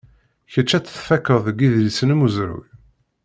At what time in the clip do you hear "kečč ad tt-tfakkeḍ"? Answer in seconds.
0.51-1.39